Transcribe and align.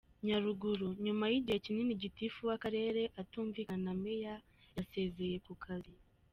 Nyaruguru: 0.25 0.87
Nyuma 1.05 1.25
y’igihe 1.31 1.57
kinini 1.65 2.01
Gitifu 2.03 2.39
w’Akarere 2.49 3.01
atumvikana 3.21 3.81
na 3.85 3.93
Meya 4.03 4.35
yasezeye 4.77 5.37
ku 5.45 5.53
kazi. 5.65 5.93